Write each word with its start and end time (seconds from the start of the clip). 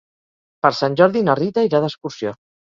Per 0.65 0.71
Sant 0.77 0.97
Jordi 1.01 1.23
na 1.27 1.35
Rita 1.41 1.65
irà 1.69 1.83
d'excursió. 1.85 2.35